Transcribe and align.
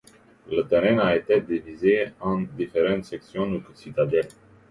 Le 0.51 0.63
terrain 0.63 0.97
a 0.97 1.15
été 1.15 1.39
divisé 1.41 2.07
en 2.21 2.41
différents 2.41 3.03
sections, 3.03 3.51
ou 3.51 3.61
citadelles. 3.75 4.29